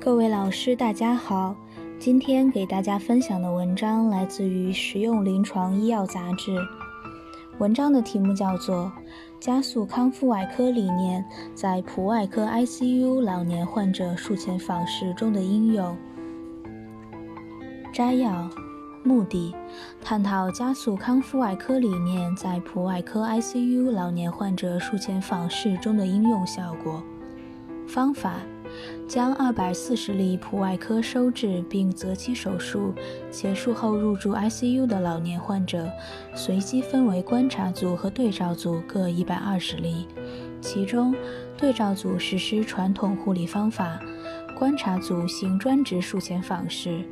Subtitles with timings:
[0.00, 1.54] 各位老师，大家好。
[1.98, 6.56] 今天给大家分享的文章来自于《实用临床医药杂志》，
[7.58, 8.84] 文章的题目叫做
[9.40, 11.24] 《加速康复外科理念
[11.56, 15.86] 在普外科 ICU 老年患者术前访视中的应用》。
[17.92, 18.48] 摘要：
[19.02, 19.52] 目的，
[20.00, 27.02] 探讨加速康复外科理念在普外科 ICU 老年患者术前访视中的应用效果。
[27.88, 28.34] 方法。
[29.08, 32.92] 将二百四十例普外科收治并择期手术
[33.30, 35.90] 且术后入住 ICU 的老年患者，
[36.34, 40.06] 随机分为观察组和对照组各一百二十例。
[40.60, 41.14] 其中，
[41.56, 43.98] 对照组实施传统护理方法，
[44.58, 47.02] 观察组行专职术前访视，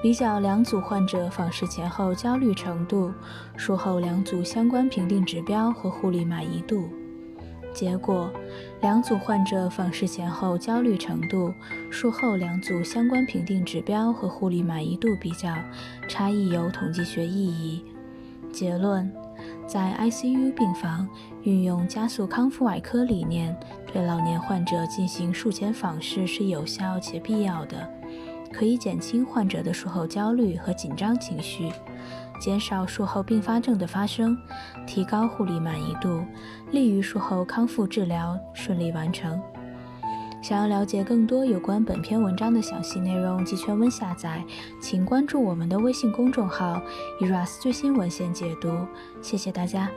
[0.00, 3.12] 比较两组患者访视前后焦虑程度、
[3.56, 6.88] 术后两组相关评定指标和护理满意度。
[7.72, 8.30] 结果，
[8.80, 11.52] 两组患者访视前后焦虑程度、
[11.90, 15.54] 术后两组相关评定指标和护理满意度比较，
[16.06, 17.84] 差异有统计学意义。
[18.52, 19.10] 结论：
[19.66, 21.08] 在 ICU 病房
[21.42, 23.56] 运用加速康复外科理念，
[23.90, 27.88] 对老年患者进行术前访视是有效且必要的，
[28.52, 31.70] 可以减轻患者的术后焦虑和紧张情绪。
[32.42, 34.36] 减少术后并发症的发生，
[34.84, 36.24] 提高护理满意度，
[36.72, 39.40] 利于术后康复治疗顺利完成。
[40.42, 44.44] 想要了解更多有关本篇文章的详细内容及全文下载，
[44.80, 46.82] 请关注我们的微信公众号
[47.20, 48.76] “eras 最新文献解读”。
[49.22, 49.88] 谢谢大家。